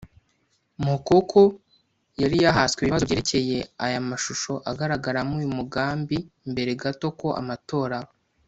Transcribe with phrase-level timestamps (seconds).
[0.85, 1.39] Mokoko
[2.21, 6.17] yari yarahaswe ibibazo byerekeye aya mashusho agaragaramo uyu mugambi
[6.51, 8.11] mbere gato ko amatora aba